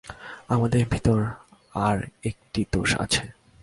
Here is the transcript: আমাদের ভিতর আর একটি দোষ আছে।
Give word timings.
আমাদের 0.47 0.85
ভিতর 0.85 1.19
আর 1.73 1.97
একটি 2.23 2.61
দোষ 2.71 2.89
আছে। 2.99 3.23